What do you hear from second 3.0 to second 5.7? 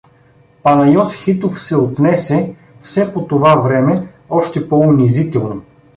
по това време, още по-унизително.